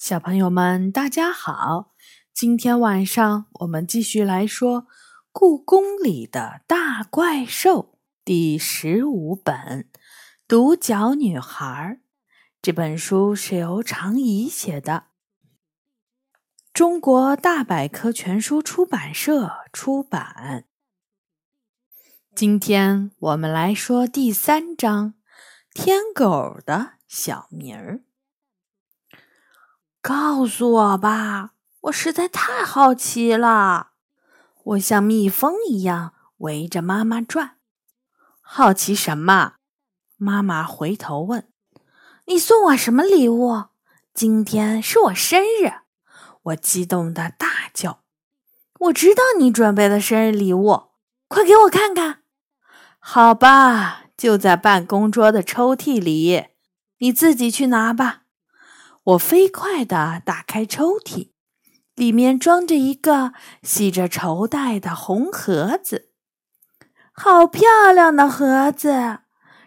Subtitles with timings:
[0.00, 1.92] 小朋友们，大家好！
[2.32, 4.84] 今天晚上我们继续来说
[5.30, 7.92] 《故宫里的大怪兽》
[8.24, 9.54] 第十五本
[10.48, 11.60] 《独角女孩》。
[12.62, 15.08] 这本书是由常怡写的，
[16.72, 20.64] 中国大百科全书出版社出版。
[22.34, 25.08] 今天我们来说第三章
[25.74, 27.96] 《天狗的小名儿》。
[30.02, 31.50] 告诉我吧，
[31.82, 33.88] 我实在太好奇了。
[34.64, 37.56] 我像蜜蜂一样围着妈妈转。
[38.40, 39.54] 好奇什么？
[40.16, 41.48] 妈妈回头问
[42.26, 43.64] ：“你送我什么礼物？
[44.14, 45.72] 今天是我生日。”
[46.44, 48.00] 我激动的大叫
[48.80, 50.84] ：“我知道你准备的生日礼物，
[51.28, 52.22] 快给我看看！”
[52.98, 56.46] 好吧，就在办公桌的抽屉里，
[56.98, 58.19] 你自己去拿吧。
[59.02, 61.30] 我飞快地打开抽屉，
[61.94, 66.10] 里面装着一个系着绸带的红盒子，
[67.12, 69.20] 好漂亮的盒子！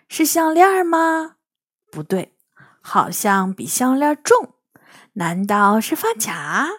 [0.07, 1.37] 是项链吗？
[1.91, 2.35] 不对，
[2.81, 4.53] 好像比项链重。
[5.13, 6.69] 难道是发卡？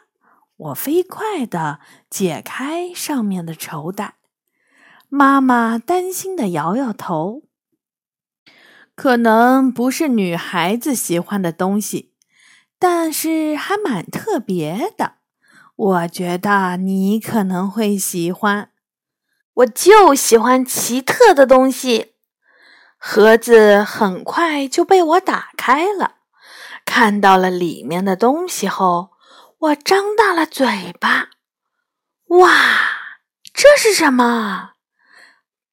[0.57, 4.15] 我飞快地解开上面的绸带。
[5.09, 7.43] 妈妈担心地摇摇头，
[8.95, 12.14] 可能不是女孩子喜欢的东西。
[12.79, 15.15] 但是还蛮特别的，
[15.77, 18.71] 我觉得你可能会喜欢。
[19.55, 22.15] 我就喜欢奇特的东西。
[22.99, 26.17] 盒子很快就被我打开了，
[26.85, 29.11] 看到了里面的东西后，
[29.59, 31.29] 我张大了嘴巴。
[32.29, 32.51] 哇，
[33.53, 34.73] 这是什么？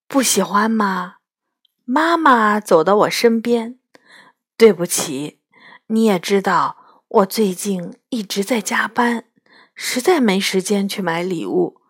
[0.08, 1.16] 不喜欢吗？
[1.86, 3.80] 妈妈走到我身边。
[4.58, 5.40] 对不起，
[5.88, 6.81] 你也知道。
[7.14, 9.26] 我最近一直在加班，
[9.76, 11.82] 实在没时间去买礼物。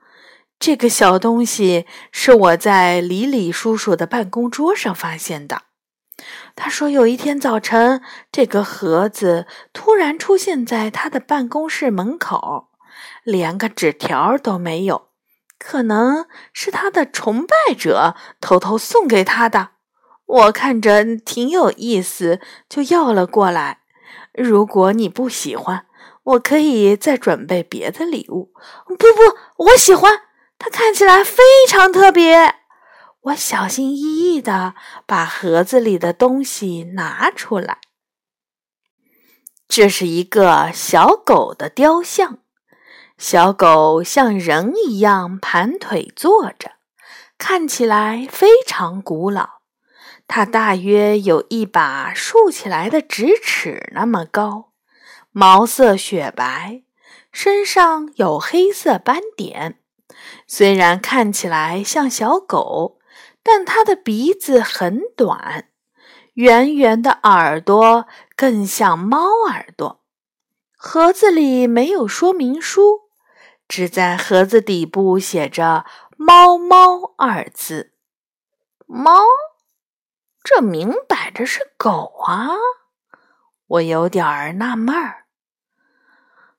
[0.58, 5.64] 这个小东西是我在李李叔叔的办公桌上发现的。
[6.56, 12.70] 他说有一天早晨，这个盒子突然出现在他的办公室门口，
[13.24, 15.10] 连个纸条都没有，
[15.60, 19.70] 可能是他的崇拜者偷偷送给他的。
[20.26, 23.81] 我看着挺有意思，就要了过来。
[24.34, 25.86] 如果你不喜欢，
[26.24, 28.54] 我可以再准备别的礼物。
[28.88, 30.22] 不不，我喜欢，
[30.58, 32.56] 它看起来非常特别。
[33.22, 34.74] 我小心翼翼的
[35.06, 37.78] 把盒子里的东西拿出来。
[39.68, 42.40] 这是一个小狗的雕像，
[43.18, 46.72] 小狗像人一样盘腿坐着，
[47.38, 49.61] 看起来非常古老。
[50.34, 54.72] 它大约有一把竖起来的直尺那么高，
[55.34, 56.84] 毛色雪白，
[57.34, 59.80] 身上有黑色斑点。
[60.48, 62.98] 虽然看起来像小狗，
[63.44, 65.68] 但它的鼻子很短，
[66.36, 70.00] 圆圆的耳朵更像猫耳朵。
[70.78, 73.10] 盒子里没有说明书，
[73.68, 75.84] 只在盒子底部写着
[76.16, 77.92] “猫猫”二字。
[78.88, 79.26] 猫。
[80.44, 82.50] 这明摆着是狗啊！
[83.68, 85.26] 我有点儿纳闷儿。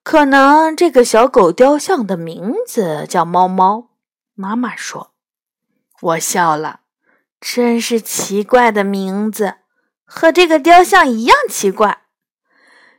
[0.02, 3.90] 可能这个小狗雕像的名字叫猫猫。
[4.34, 5.12] 妈妈说。
[6.00, 6.80] 我笑了，
[7.40, 9.56] 真是奇怪的名字，
[10.04, 12.02] 和这个雕像一样奇怪。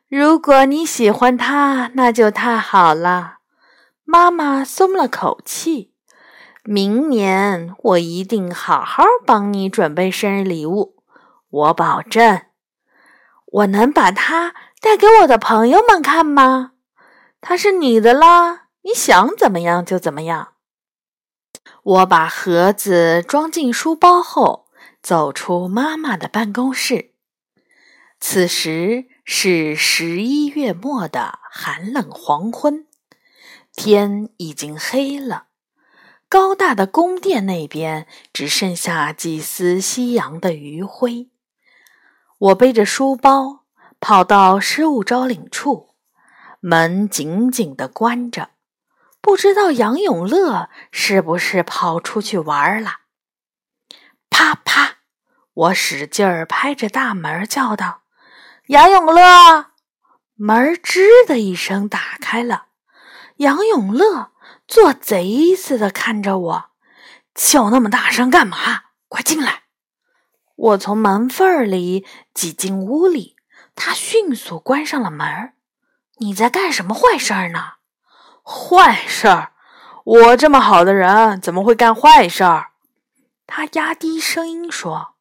[0.07, 3.39] 如果你喜欢它，那就太好了。
[4.05, 5.92] 妈妈松了口气。
[6.65, 10.95] 明年我一定好好帮你准备生日礼物，
[11.49, 12.41] 我保证。
[13.45, 16.71] 我能把它带给我的朋友们看吗？
[17.41, 20.53] 它是你的啦，你想怎么样就怎么样。
[21.83, 24.67] 我把盒子装进书包后，
[25.01, 27.11] 走出妈妈的办公室。
[28.21, 32.87] 此时是十一月末的寒冷黄昏，
[33.75, 35.47] 天已经黑了。
[36.33, 41.29] 高大的宫殿那边只剩下几丝夕阳的余晖。
[42.39, 43.65] 我背着书包
[43.99, 45.93] 跑到失物招领处，
[46.59, 48.49] 门紧紧地关着，
[49.21, 53.01] 不知道杨永乐是不是跑出去玩了。
[54.31, 54.95] 啪啪！
[55.53, 58.01] 我使劲儿拍着大门叫道
[58.69, 59.67] ：“杨永乐！”
[60.33, 62.69] 门吱的一声打开了，
[63.35, 64.32] 杨永乐。
[64.73, 66.65] 做贼似的看着我，
[67.35, 68.57] 叫那么大声干嘛？
[69.07, 69.65] 快进来！
[70.55, 73.35] 我从门缝里挤进屋里，
[73.75, 75.53] 他迅速关上了门。
[76.17, 77.73] 你在干什么坏事儿呢
[78.41, 79.51] ？”“坏事儿？
[80.05, 82.71] 我这么好的人，怎么会干坏事儿？”
[83.45, 85.13] 他压低声音说：“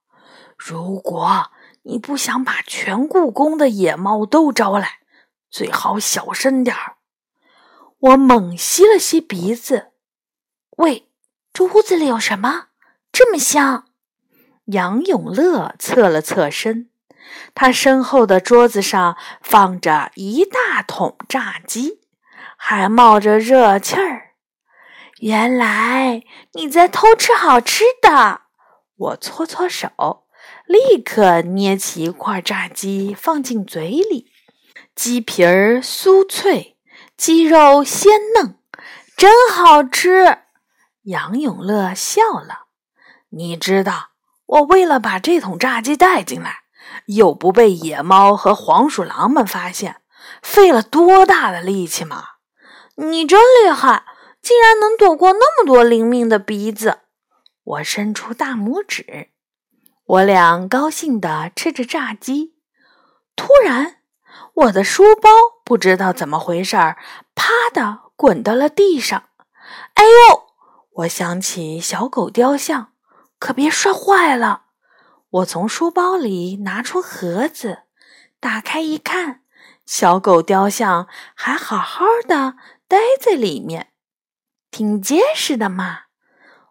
[0.57, 1.51] 如果
[1.83, 5.01] 你不想把全故宫的野猫都招来，
[5.51, 6.97] 最好小声点儿。”
[8.03, 9.93] 我猛吸了吸鼻子，
[10.79, 11.09] 喂，
[11.53, 12.67] 这屋子里有什么？
[13.13, 13.85] 这么香？
[14.65, 16.91] 杨永乐侧了侧身，
[17.55, 22.01] 他身后的桌子上放着一大桶炸鸡，
[22.57, 24.33] 还冒着热气儿。
[25.21, 26.25] 原来
[26.55, 28.41] 你在偷吃好吃的！
[28.97, 30.25] 我搓搓手，
[30.67, 34.33] 立刻捏起一块炸鸡放进嘴里，
[34.97, 36.72] 鸡皮儿酥脆。
[37.23, 38.59] 鸡肉鲜嫩，
[39.17, 40.39] 真好吃。
[41.03, 42.67] 杨永乐笑了。
[43.29, 44.09] 你知道，
[44.45, 46.63] 我为了把这桶炸鸡带进来，
[47.07, 50.01] 又不被野猫和黄鼠狼们发现，
[50.43, 52.25] 费了多大的力气吗？
[52.97, 54.05] 你真厉害，
[54.43, 57.03] 竟然能躲过那么多灵敏的鼻子！
[57.63, 59.29] 我伸出大拇指。
[60.05, 62.57] 我俩高兴地吃着炸鸡，
[63.37, 63.99] 突然。
[64.55, 65.31] 我的书包
[65.65, 66.99] 不知道怎么回事儿，
[67.35, 69.25] 啪的滚到了地上。
[69.95, 70.43] 哎呦！
[70.97, 72.93] 我想起小狗雕像，
[73.39, 74.65] 可别摔坏了。
[75.31, 77.85] 我从书包里拿出盒子，
[78.39, 79.41] 打开一看，
[79.87, 82.57] 小狗雕像还好好的
[82.87, 83.93] 待在里面，
[84.71, 86.01] 挺结实的嘛。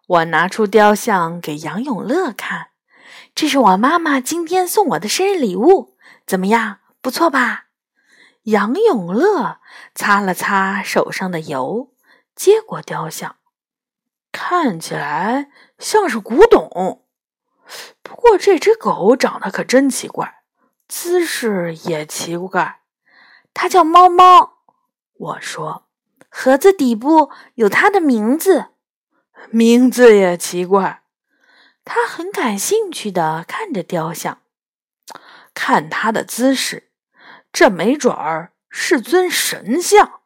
[0.06, 2.68] 我拿出雕像给杨永乐看，
[3.34, 6.78] 这是我妈妈今天送我的生日礼物，怎么样？
[7.00, 7.64] 不错吧？
[8.44, 9.60] 杨永乐
[9.94, 11.92] 擦了擦手上的油，
[12.34, 13.36] 接过雕像，
[14.32, 17.06] 看起来像是古董。
[18.02, 20.42] 不过这只狗长得可真奇怪，
[20.88, 22.80] 姿势也奇怪。
[23.54, 24.58] 它叫猫猫。
[25.14, 25.86] 我说，
[26.28, 28.70] 盒子底部有它的名字，
[29.50, 31.02] 名字也奇怪。
[31.84, 34.38] 他很感兴趣的看着雕像。
[35.54, 36.91] 看他的姿势，
[37.52, 40.20] 这没准儿是尊神像。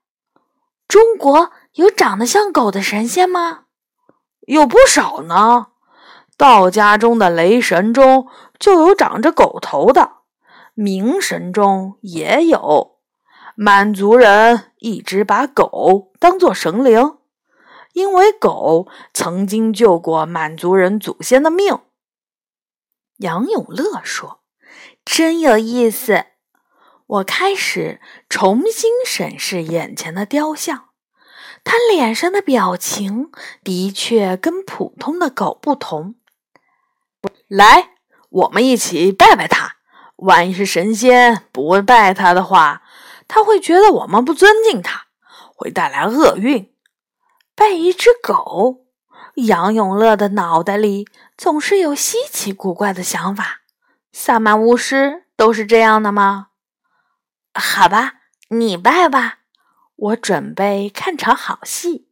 [0.86, 3.64] 中国有长得像狗的神仙吗？
[4.42, 5.68] 有不少呢。
[6.36, 8.28] 道家中的雷神中
[8.58, 10.18] 就有长着狗头的，
[10.76, 12.98] 冥神中也有。
[13.56, 17.16] 满族人一直把狗当作神灵，
[17.94, 21.80] 因为狗曾经救过满族人祖先的命。
[23.16, 24.40] 杨永乐说。
[25.04, 26.26] 真有意思！
[27.06, 30.88] 我开始重新审视眼前的雕像，
[31.62, 33.30] 他脸上的表情
[33.62, 36.16] 的确跟普通的狗不同。
[37.48, 37.90] 来，
[38.28, 39.76] 我们一起拜拜他。
[40.16, 42.82] 万一是神仙不拜他的话，
[43.28, 45.06] 他会觉得我们不尊敬他，
[45.54, 46.72] 会带来厄运。
[47.54, 48.86] 拜一只狗，
[49.34, 51.06] 杨永乐的脑袋里
[51.36, 53.60] 总是有稀奇古怪的想法。
[54.12, 56.45] 萨满巫师都是这样的吗？
[57.58, 58.14] 好吧，
[58.50, 59.38] 你拜吧，
[59.96, 62.08] 我准备看场好戏。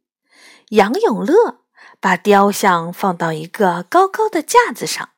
[0.69, 1.61] 杨永乐
[1.99, 5.09] 把雕像放到一个高高的架子上，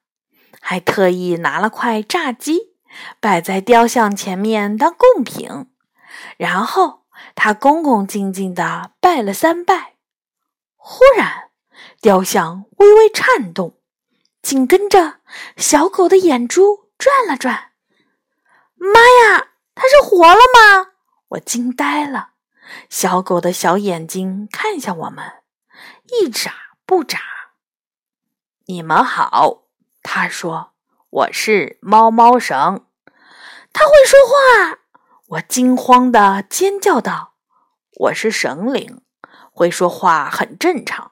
[0.60, 2.74] 还特意拿了块炸鸡
[3.22, 5.68] 摆在雕像前面当贡品。
[6.38, 9.94] 然后他恭恭敬敬地拜了三拜。
[10.76, 11.52] 忽然，
[12.02, 13.80] 雕像微微颤动。
[14.42, 15.20] 紧跟着，
[15.58, 17.72] 小狗的眼珠转了转。
[18.76, 19.48] 妈呀，
[19.80, 20.94] 它是活了吗？
[21.30, 22.32] 我惊呆了。
[22.90, 25.24] 小狗的小眼睛看向我们，
[26.12, 26.52] 一眨
[26.86, 27.20] 不眨。
[28.66, 29.66] 你们好，
[30.02, 30.72] 他说
[31.10, 32.86] ：“我是猫猫绳。”
[33.72, 34.80] 它会说话！
[35.28, 37.36] 我惊慌的尖叫道
[38.00, 39.02] ：“我是神灵，
[39.52, 41.12] 会说话很正常。”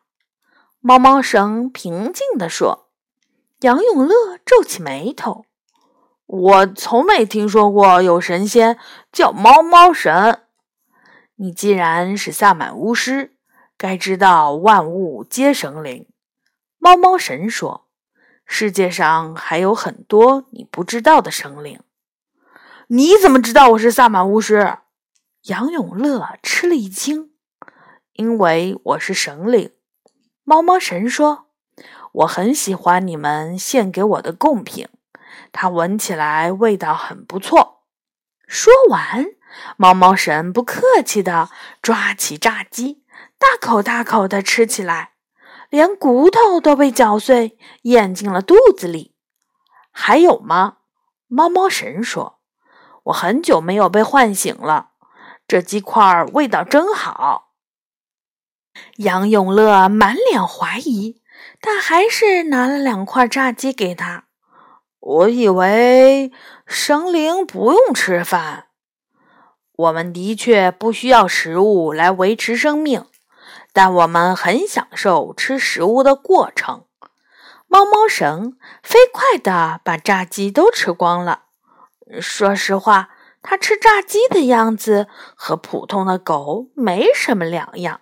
[0.82, 2.90] 猫猫绳平静地说。
[3.62, 5.46] 杨永乐皱起眉头
[6.26, 8.78] ：“我从没听说过有神仙
[9.12, 10.42] 叫猫猫神。
[11.36, 13.36] 你既然是萨满巫师，
[13.78, 16.08] 该知道万物皆神灵。”
[16.80, 17.88] 猫猫神说
[18.46, 21.80] ：“世界上还有很多你不知道的神灵。”
[22.88, 24.78] 你怎么知道我是萨满巫师？
[25.44, 27.32] 杨永乐吃了一惊
[28.14, 29.72] ：“因为我是神灵。”
[30.44, 31.46] 猫猫神说。
[32.14, 34.88] 我很喜欢你们献给我的贡品，
[35.58, 37.86] 它闻起来味道很不错。
[38.46, 39.26] 说完，
[39.78, 41.50] 猫猫神不客气地
[41.82, 43.06] 抓起炸鸡，
[43.40, 45.14] 大口大口地吃起来，
[45.70, 49.16] 连骨头都被嚼碎，咽进了肚子里。
[49.92, 50.80] 还有吗？
[51.28, 52.42] 猫猫神说
[53.06, 54.90] ：“我很久没有被唤醒了，
[55.48, 57.54] 这鸡块味道真好。
[58.98, 61.22] 杨永乐满脸怀疑，
[61.62, 64.25] 但还是拿了两块炸鸡给他。
[65.06, 66.32] 我以为
[66.66, 68.66] 生灵不用吃饭。
[69.74, 73.06] 我们的确不需要食物来维持生命，
[73.72, 76.86] 但我们很享受吃食物的过程。
[77.68, 81.44] 猫猫神飞快地把炸鸡都吃光了。
[82.20, 83.10] 说实话，
[83.44, 88.02] 它吃炸鸡的样子和普通的狗没什么两样。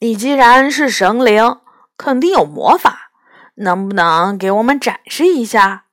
[0.00, 1.60] 你既然是神灵，
[1.96, 3.12] 肯定有魔法，
[3.56, 5.83] 能不能给我们展示一下？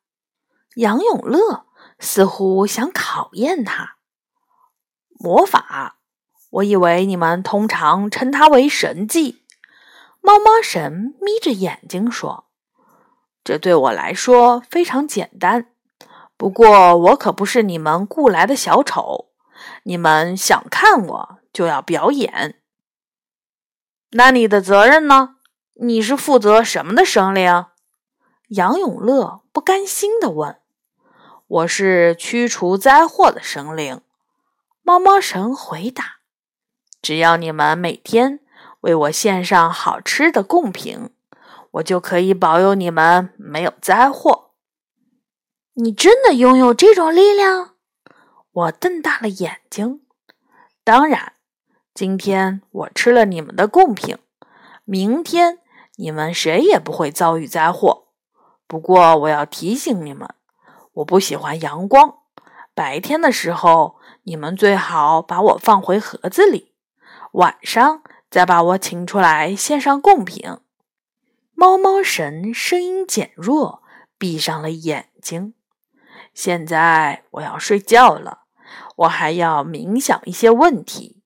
[0.75, 1.65] 杨永乐
[1.99, 3.97] 似乎想考验他。
[5.19, 5.97] 魔法？
[6.49, 9.45] 我以为你们通常称它为神迹。
[10.19, 12.45] 猫猫神眯着眼睛说
[13.43, 15.71] ：“这对我来说非常简单。
[16.35, 19.29] 不过我可不是你们雇来的小丑。
[19.83, 22.61] 你们想看我，就要表演。
[24.11, 25.35] 那你的责任呢？
[25.75, 27.65] 你是负责什么的生灵？”
[28.51, 30.57] 杨永乐不甘心地问。
[31.47, 34.01] “我是驱除灾祸的神灵。”
[34.83, 36.17] 猫猫神回答
[37.01, 38.41] ：“只要你们每天
[38.81, 41.11] 为我献上好吃的贡品，
[41.71, 44.49] 我就可以保佑你们没有灾祸。”
[45.75, 47.75] 你真的拥有这种力量？
[48.51, 50.01] 我瞪大了眼睛。
[50.83, 51.31] 当然，
[51.93, 54.17] 今天我吃了你们的贡品，
[54.83, 55.59] 明天
[55.95, 58.00] 你们谁也不会遭遇灾祸。
[58.71, 60.33] 不过，我要提醒你们，
[60.93, 62.19] 我不喜欢阳光。
[62.73, 63.99] 白天的时候。
[64.23, 66.73] 你们最好把我放回盒子里，
[67.31, 70.59] 晚上再把我请出来献上贡品。
[71.55, 73.81] 猫猫神声音减弱，
[74.19, 75.55] 闭上了眼睛。
[76.35, 78.41] 现在我要睡觉了，
[78.97, 81.23] 我还要冥想一些问题。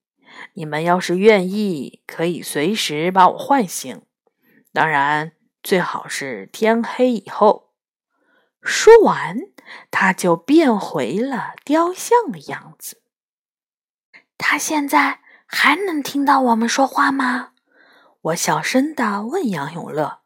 [0.54, 4.00] 你们要是愿意，可以随时把我唤醒，
[4.72, 5.32] 当然
[5.66, 7.72] 最好是天黑以后。
[8.62, 9.36] 说完。
[9.90, 13.02] 他就变回了雕像的样子。
[14.38, 17.50] 他现在还能听到我们说话吗？
[18.20, 20.20] 我小声地问杨永乐。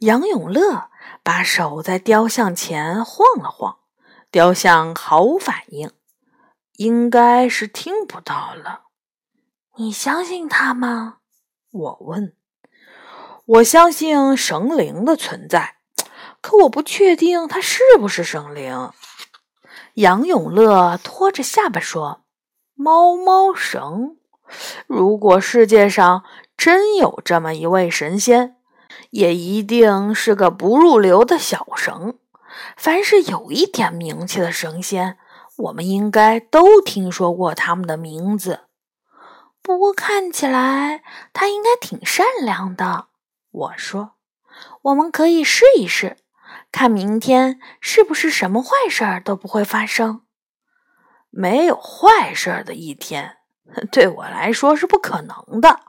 [0.00, 0.90] 杨永乐
[1.22, 3.78] 把手在雕像前晃了晃，
[4.30, 5.90] 雕像毫无反应，
[6.72, 8.82] 应该是听不到了。
[9.76, 11.20] 你相信他吗？
[11.72, 12.36] 我问。
[13.46, 15.76] 我相信神灵的存在。
[16.40, 18.90] 可我不确定他是不是神灵。
[19.94, 22.24] 杨永乐拖着下巴说
[22.74, 24.16] ：“猫猫神，
[24.86, 26.22] 如果世界上
[26.56, 28.56] 真有这么一位神仙，
[29.10, 32.18] 也一定是个不入流的小神。
[32.76, 35.18] 凡是有一点名气的神仙，
[35.56, 38.60] 我们应该都听说过他们的名字。
[39.62, 43.06] 不过看起来他应该挺善良的。”
[43.56, 44.16] 我说
[44.82, 46.18] ：“我们可以试一试。”
[46.70, 50.22] 看明天是不是什么坏事儿都不会发生？
[51.30, 53.38] 没有坏事儿的一天，
[53.90, 55.80] 对我来说是不可能的。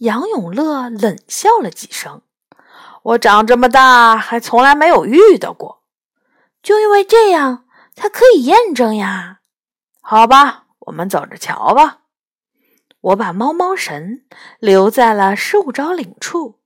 [0.00, 2.22] 杨永乐冷笑了几声。
[3.02, 5.84] 我长这么大还从来没有遇到过，
[6.62, 9.40] 就因为这样才可以验证呀。
[10.00, 12.00] 好吧，我们走着瞧吧。
[13.00, 14.24] 我把猫猫神
[14.58, 16.60] 留在了十五招领处，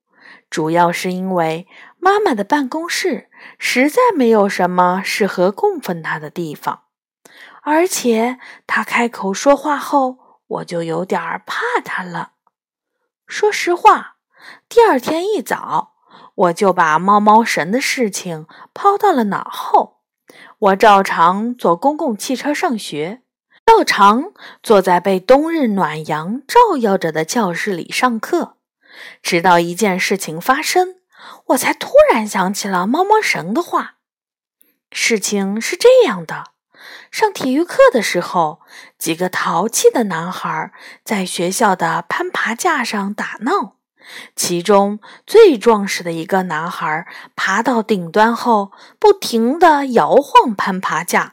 [0.51, 1.67] 主要是因为。
[1.99, 6.83] 妈妈的办公室实在没有什么适合供奉她的地方，
[7.63, 12.35] 而且她开口说话后，我就有点怕她了。
[13.27, 14.19] 说实话，
[14.69, 15.95] 第二天一早，
[16.37, 20.03] 我就把猫猫神的事情抛到了脑后。
[20.59, 23.23] 我照常坐公共汽车上学，
[23.65, 28.59] 照常坐在被冬日暖阳照耀着的教室里上课，
[29.23, 30.97] 直到一件事情发生。
[31.47, 33.95] 我才突然想起了猫猫神的话。
[34.93, 36.53] 事情是这样的：
[37.11, 38.61] 上体育课的时候，
[38.99, 40.73] 几个淘气的男孩
[41.05, 43.77] 在学校的攀爬架上打闹。
[44.37, 51.33] 其中最壮实的一个男孩爬到顶端后，不停地摇晃攀爬架。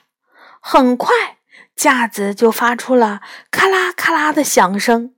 [0.59, 1.13] 很快，
[1.75, 5.13] 架子就发出了咔啦咔啦的响声。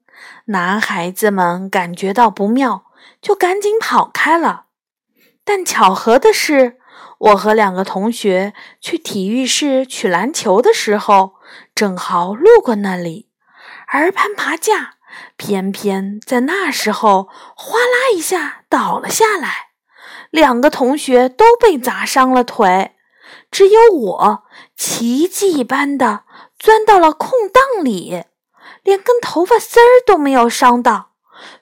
[0.46, 2.86] 男孩子们感觉到不妙，
[3.22, 4.66] 就赶紧跑开了。
[5.44, 6.78] 但巧合的是，
[7.18, 11.36] 我和两个同学去体育室取篮球的时候，
[11.74, 13.30] 正好路过那里，
[13.88, 14.96] 而攀爬架
[15.36, 19.70] 偏偏在那时候哗啦一下倒了下来，
[20.30, 22.96] 两个同学都被砸伤了腿，
[23.50, 24.44] 只有我
[24.76, 26.24] 奇迹般的
[26.60, 28.24] 钻到了空档里，
[28.84, 31.12] 连根头发丝儿都没有伤到。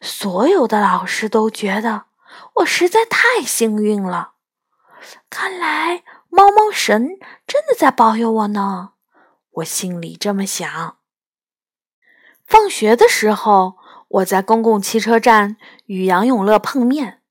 [0.02, 2.06] 所有的老师都觉得
[2.56, 4.34] 我实在太幸运了。
[5.30, 7.18] 看来猫猫神
[7.48, 8.92] 真的在保佑我呢，
[9.52, 10.98] 我心里这么想。
[12.46, 13.76] 放学的时候，
[14.08, 17.22] 我在公共汽车站与杨永乐碰面，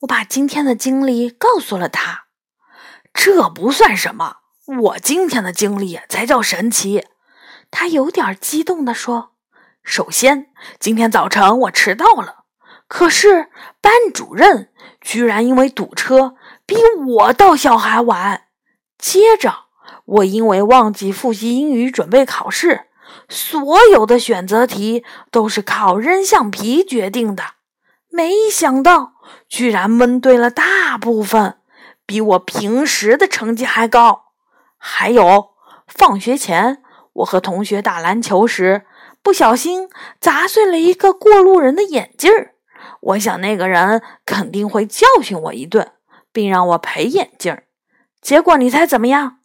[0.00, 2.24] 我把今天的经历告诉了他。
[3.14, 7.06] 这不算什么，我今天的经历才叫神奇。
[7.72, 9.32] 他有点激动地说
[9.82, 12.44] ：“首先，今天早晨我迟到了，
[12.86, 13.48] 可是
[13.80, 16.76] 班主任居然因为堵车比
[17.16, 18.42] 我到校还晚。
[18.98, 19.64] 接着，
[20.04, 22.82] 我因为忘记复习英语准备考试，
[23.28, 23.60] 所
[23.90, 27.42] 有的选择题都是靠扔橡皮决定的，
[28.10, 29.14] 没想到
[29.48, 31.58] 居然蒙对了大部分。”
[32.04, 34.32] 比我平时的成绩还高。
[34.76, 35.50] 还有，
[35.86, 36.81] 放学前
[37.14, 38.86] 我和同学打篮球时，
[39.22, 39.88] 不小心
[40.20, 42.54] 砸碎了一个过路人的眼镜儿。
[43.00, 45.92] 我想那个人肯定会教训我一顿，
[46.32, 47.64] 并让我赔眼镜儿。
[48.20, 49.38] 结果你猜怎么样？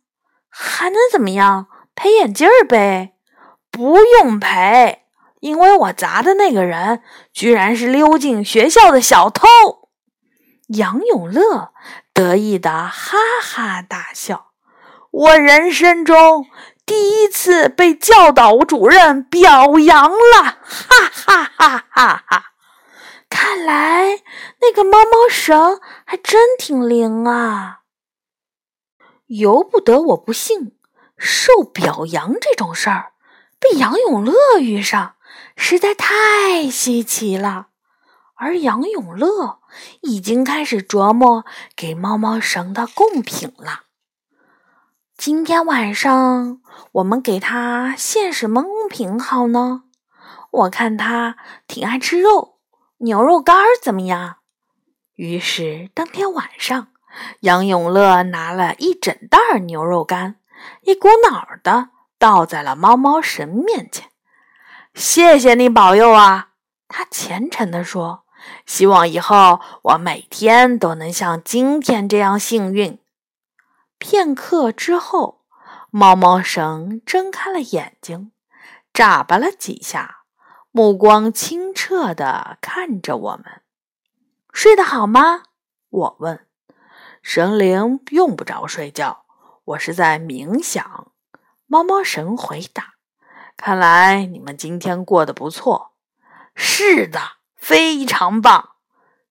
[0.49, 1.67] 还能怎么样？
[1.95, 3.13] 赔眼镜儿呗。
[3.69, 5.03] 不用赔，
[5.41, 7.01] 因为我砸的那个人
[7.33, 9.47] 居然是溜进学校的小偷。
[10.69, 11.73] 杨永乐。
[12.13, 14.47] 得意的哈哈大笑，
[15.11, 16.47] 我人生中
[16.87, 20.17] 第一次被教导主任表扬了，
[20.63, 22.45] 哈哈哈哈哈！
[23.29, 24.23] 看来
[24.61, 27.81] 那个猫猫绳还真挺灵啊。
[29.27, 30.77] 由不得我不信，
[31.17, 33.11] 受表扬这种事儿，
[33.59, 35.15] 被杨永乐遇上，
[35.55, 37.67] 实在太稀奇了。
[38.35, 39.59] 而杨永乐。
[40.01, 43.83] 已经开始琢磨给猫猫绳的贡品了。
[45.17, 49.81] 今天晚上我们给它献什么贡品好呢？
[50.51, 52.59] 我看它挺爱吃肉，
[52.99, 54.37] 牛肉干怎么样？
[55.15, 56.89] 于是当天晚上，
[57.39, 60.35] 杨永乐拿了一整袋牛肉干，
[60.83, 61.89] 一股脑的
[62.19, 64.09] 倒在了猫猫神面前。
[64.93, 66.49] 谢谢你保佑啊！
[66.87, 68.23] 他虔诚地说。
[68.67, 72.99] 希望以后我每天都能像今天这样幸运。
[73.97, 75.41] 片刻之后，
[75.89, 78.31] 猫猫神睁开了眼睛，
[78.93, 80.23] 眨巴了几下，
[80.71, 83.61] 目光清澈的看着我们。
[84.53, 85.43] 睡得好吗？
[85.89, 86.45] 我问。
[87.21, 89.25] 神灵用不着睡觉，
[89.65, 91.11] 我是在冥想。
[91.65, 92.93] 猫猫神回答。
[93.57, 95.93] 看来你们今天过得不错。
[96.55, 97.37] 是的。
[97.55, 98.75] 非常棒，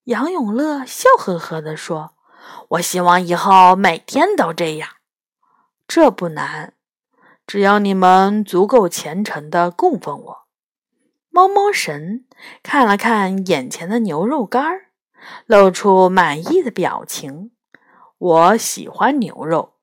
[0.04, 2.15] 杨永乐笑呵呵地说
[2.68, 4.88] ：“我希望以后每天都这样。
[5.86, 6.74] 这不难，
[7.46, 10.46] 只要你们足够虔诚地供奉我。”
[11.30, 12.24] 猫猫神
[12.62, 14.86] 看了看眼前的牛肉干儿，
[15.44, 17.50] 露出满意的表情。
[18.18, 19.74] 我喜欢牛肉。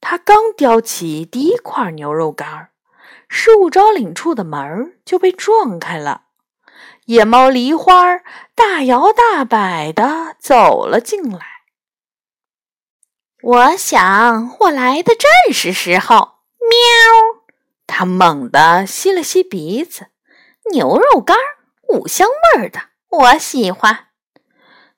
[0.00, 2.70] 他刚叼起第一块牛肉干儿，
[3.28, 6.24] 事务招领处的门就被撞开了。
[7.06, 8.18] 野猫梨花
[8.54, 11.57] 大摇大摆地走了进来。
[13.50, 16.16] 我想，我来的正是时候。
[16.60, 17.40] 喵！
[17.86, 20.08] 它猛地吸了吸鼻子，
[20.70, 21.34] 牛肉干
[21.88, 24.08] 五香味儿的，我喜欢。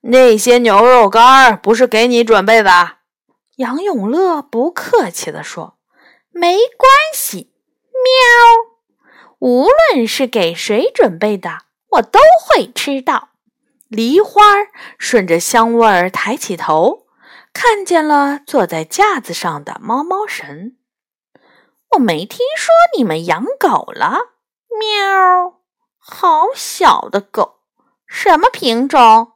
[0.01, 2.97] 那些牛肉干不是给你准备的。
[3.59, 5.79] 杨永乐不客气地说
[6.35, 7.53] ：“没关系。”
[8.03, 9.07] 喵！
[9.39, 11.59] 无论是给谁准备的。
[11.91, 13.29] 我都会吃到。
[13.87, 14.43] 梨花
[14.99, 17.07] 顺着香味儿抬起头，
[17.53, 20.77] 看见了坐在架子上的猫猫神。
[21.91, 24.37] 我没听说你们养狗了。
[24.79, 25.61] 喵！
[25.99, 27.61] 好小的狗，
[28.07, 29.33] 什么品种？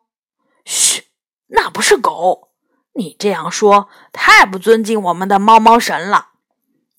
[0.65, 1.05] 嘘，
[1.49, 2.53] 那不是狗。
[2.95, 6.31] 你这样说太不尊敬我们的猫猫神了。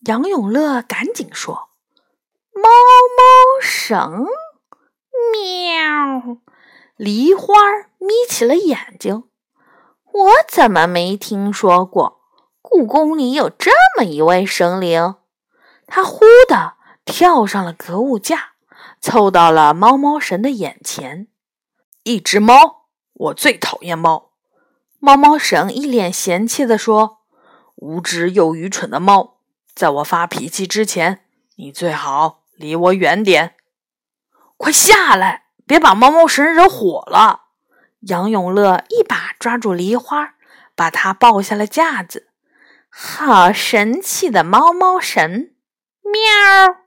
[0.06, 1.70] 杨永乐赶紧说
[2.54, 2.70] ：“猫
[3.18, 4.28] 猫神。”
[5.32, 6.38] 喵！
[6.98, 7.54] 梨花
[7.98, 9.24] 眯起了眼睛。
[10.16, 12.22] 我怎么没听说过？
[12.62, 15.16] 故宫里有这么一位神灵？
[15.88, 18.52] 他忽地跳上了格物架，
[19.02, 21.28] 凑到了猫猫神的眼前。
[22.04, 24.32] 一只猫，我最讨厌猫。
[25.00, 27.18] 猫猫神一脸嫌弃地说
[27.76, 29.40] ：“无知又愚蠢的猫，
[29.74, 31.26] 在我发脾气之前，
[31.58, 33.56] 你最好离我远点。”
[34.56, 35.48] 快下来！
[35.68, 37.45] 别把猫猫神惹火了。
[38.08, 40.36] 杨永乐一把抓住梨花，
[40.76, 42.28] 把它抱下了架子。
[42.90, 45.56] 好神气的猫猫神！
[46.04, 46.78] 喵！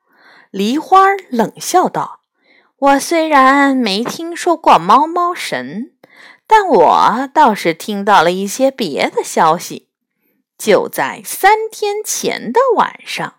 [0.50, 2.20] 梨花冷笑道
[2.78, 5.92] ：“我虽然没听说过猫猫神，
[6.46, 9.88] 但我倒是听到了一些别的消息。
[10.56, 13.34] 就在三天前的晚上，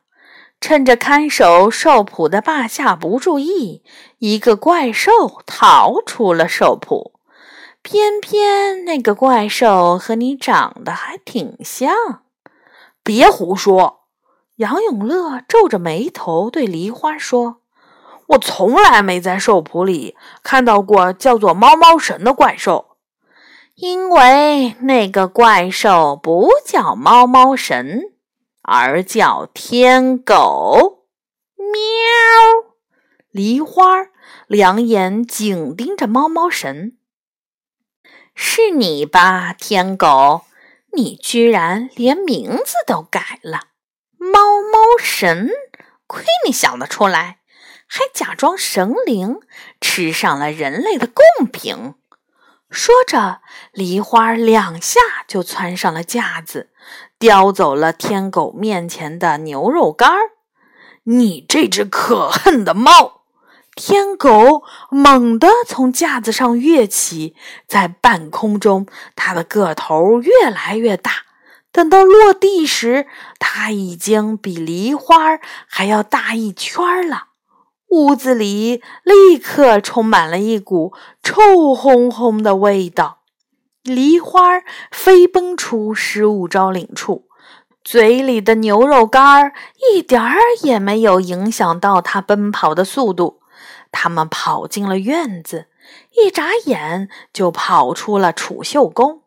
[0.60, 3.84] 趁着看守兽圃的霸下不注意，
[4.18, 7.19] 一个怪兽逃出了兽圃。
[7.92, 12.22] 偏偏那个怪兽和你长得还挺像。”
[13.04, 14.02] 别胡说！
[14.58, 17.62] 杨永乐皱着眉头对梨花说
[18.30, 22.98] ：“我从来没在兽谱里看到过叫做猫猫神的怪兽，
[23.74, 28.04] 因为那个怪兽不叫猫猫神，
[28.62, 31.06] 而叫天狗。”
[31.58, 32.76] 喵！
[33.32, 33.82] 梨花
[34.46, 36.96] 两眼紧盯着猫猫神
[38.36, 40.44] ：“是你吧，天狗？
[40.94, 43.68] 你居然连名字都改了！”
[44.18, 45.50] 猫猫神，
[46.08, 47.40] 亏你想得出来，
[47.88, 49.40] 还假装神灵，
[49.80, 51.96] 吃上了人类的贡品。
[52.70, 56.70] 说着，梨花两下就窜上了架子，
[57.18, 60.32] 叼走了天狗面前的牛肉干儿。
[61.04, 63.19] 你这只可恨的猫！
[63.80, 67.34] 天狗猛地从架子上跃起，
[67.66, 71.12] 在半空中，它的个头越来越大。
[71.72, 73.08] 等到落地时，
[73.40, 77.28] 它已经比梨花还要大一圈了。
[77.88, 81.42] 屋子里立刻充满了一股臭
[81.74, 83.20] 烘烘的味道。
[83.84, 84.60] 梨花
[84.92, 87.30] 飞奔出失物招领处，
[87.82, 89.54] 嘴里的牛肉干
[89.94, 93.40] 一点儿也没有影响到它奔跑的速度。
[93.92, 95.68] 他们跑进了院子，
[96.12, 99.24] 一眨眼就跑出了储秀宫。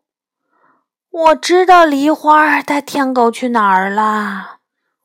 [1.11, 4.61] 我知道梨花带天狗去哪儿了。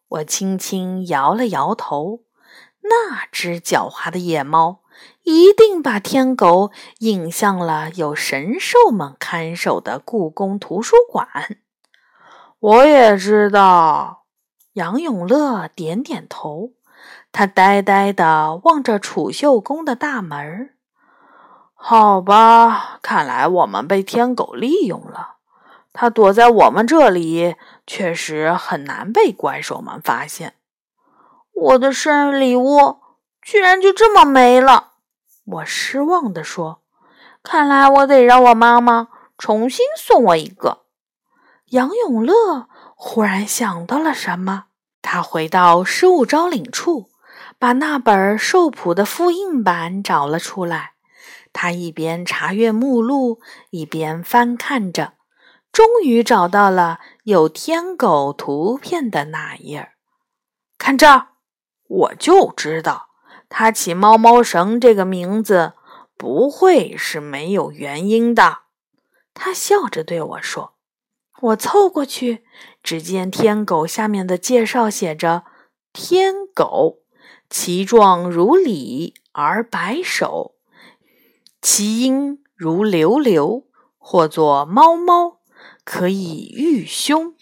[0.08, 2.22] 我轻轻摇了摇头。
[2.84, 4.80] 那只狡猾的野猫
[5.24, 11.28] 一定把天狗引向了有神兽们看守的故宫图书馆。
[12.60, 14.24] 我也知道。
[14.74, 16.72] 杨永乐点点头，
[17.32, 20.72] 他呆呆地望着储秀宫的大门。
[21.74, 25.36] 好吧，看来我们被天狗利用了。
[25.94, 27.56] 它躲在我们这里，
[27.88, 30.54] 确实很难被怪兽们发现。
[31.54, 32.98] 我的生日礼物
[33.42, 34.92] 居然就这么没了，
[35.46, 36.82] 我失望地说
[37.42, 39.08] ：“看来我得让我妈妈
[39.40, 40.84] 重新送我一个。”
[41.72, 44.66] 杨永乐忽然想到了什么，
[45.10, 47.10] 他回到失物招领处，
[47.58, 50.96] 把那本兽谱的复印版找了出来。
[51.54, 53.40] 他一边查阅目录，
[53.70, 55.14] 一边翻看着。
[55.72, 59.92] 终于找到了有天狗图片的那页
[60.78, 61.28] 看这儿，
[61.88, 63.08] 我就知道
[63.48, 65.72] 他起“猫猫绳”这个名字
[66.18, 68.64] 不会是没有原因的。
[69.34, 70.74] 他笑着对我说
[71.40, 72.44] ：“我凑过去，
[72.88, 75.44] 只见天狗下面的介绍写着
[75.92, 77.00] ‘天狗，
[77.50, 80.56] 其状如鲤而白首，
[81.62, 85.42] 其音如流流，或作猫猫’。”
[85.84, 87.36] 可以御凶。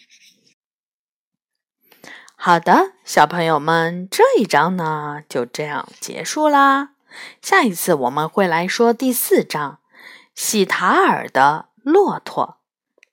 [2.34, 6.94] 好的，小朋友们，这一章呢就这样结束啦。
[7.40, 9.78] 下一次我们会来说第四章
[10.34, 12.58] 《喜塔尔的骆驼》。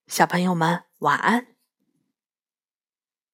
[0.07, 1.52] 小朋友们，晚安。